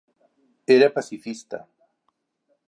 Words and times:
Era 0.75 0.89
pacifista. 0.95 1.59